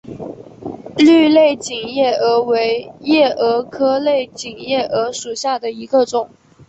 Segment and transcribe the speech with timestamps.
[0.97, 6.31] 绿类锦夜蛾为夜蛾科类锦夜蛾属下的一个种。